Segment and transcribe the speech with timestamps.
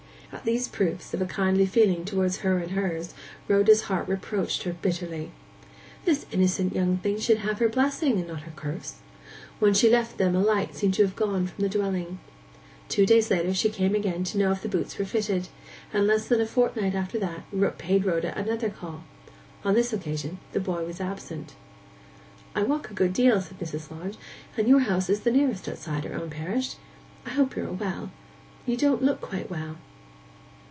[0.33, 3.13] At these proofs of a kindly feeling towards her and hers
[3.49, 5.31] Rhoda's heart reproached her bitterly.
[6.05, 8.95] This innocent young thing should have her blessing and not her curse.
[9.59, 12.19] When she left them a light seemed gone from the dwelling.
[12.87, 15.49] Two days later she came again to know if the boots fitted;
[15.91, 19.03] and less than a fortnight after that paid Rhoda another call.
[19.65, 21.55] On this occasion the boy was absent.
[22.55, 23.91] 'I walk a good deal,' said Mrs.
[23.91, 24.15] Lodge,
[24.55, 26.75] 'and your house is the nearest outside our own parish.
[27.25, 28.11] I hope you are well.
[28.65, 29.75] You don't look quite well.